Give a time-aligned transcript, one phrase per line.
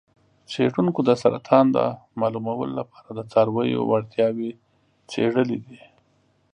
[0.51, 1.77] څیړونکو د سرطان د
[2.21, 4.49] معلومولو لپاره د څارویو وړتیاوې
[5.11, 5.81] څیړلې دي.